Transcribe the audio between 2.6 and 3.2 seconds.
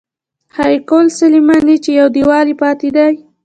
پاتې دی.